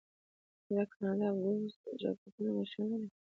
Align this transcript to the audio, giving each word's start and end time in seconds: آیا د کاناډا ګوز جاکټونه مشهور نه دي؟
آیا 0.67 0.83
د 0.87 0.89
کاناډا 0.93 1.29
ګوز 1.41 1.73
جاکټونه 2.01 2.49
مشهور 2.59 2.87
نه 2.91 2.97
دي؟ 3.01 3.09